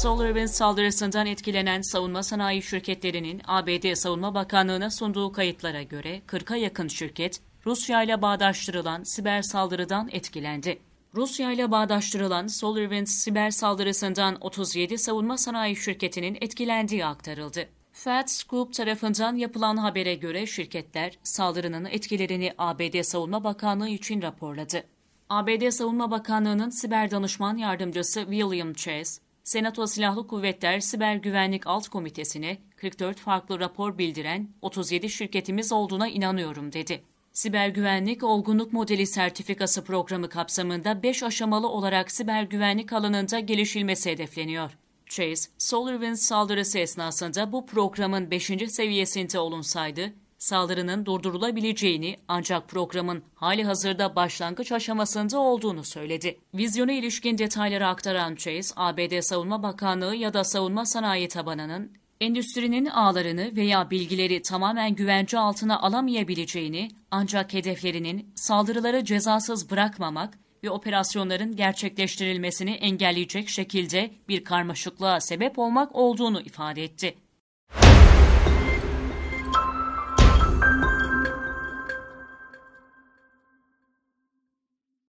[0.00, 7.40] SolarWinds saldırısından etkilenen savunma sanayi şirketlerinin ABD Savunma Bakanlığı'na sunduğu kayıtlara göre 40'a yakın şirket
[7.66, 10.78] Rusya ile bağdaştırılan siber saldırıdan etkilendi.
[11.14, 17.68] Rusya ile bağdaştırılan SolarWinds siber saldırısından 37 savunma sanayi şirketinin etkilendiği aktarıldı.
[17.92, 24.84] FedScoop tarafından yapılan habere göre şirketler saldırının etkilerini ABD Savunma Bakanlığı için raporladı.
[25.28, 32.58] ABD Savunma Bakanlığı'nın siber danışman yardımcısı William Chase, Senato Silahlı Kuvvetler Siber Güvenlik Alt Komitesi'ne
[32.76, 37.02] 44 farklı rapor bildiren 37 şirketimiz olduğuna inanıyorum dedi.
[37.32, 44.78] Siber Güvenlik Olgunluk Modeli Sertifikası programı kapsamında 5 aşamalı olarak siber güvenlik alanında gelişilmesi hedefleniyor.
[45.06, 48.44] Chase, SolarWinds saldırısı esnasında bu programın 5.
[48.68, 56.38] seviyesinde olunsaydı, saldırının durdurulabileceğini ancak programın hali hazırda başlangıç aşamasında olduğunu söyledi.
[56.54, 63.56] Vizyona ilişkin detayları aktaran Chase, ABD Savunma Bakanlığı ya da savunma sanayi tabanının endüstrinin ağlarını
[63.56, 73.48] veya bilgileri tamamen güvence altına alamayabileceğini ancak hedeflerinin saldırıları cezasız bırakmamak ve operasyonların gerçekleştirilmesini engelleyecek
[73.48, 77.14] şekilde bir karmaşıklığa sebep olmak olduğunu ifade etti.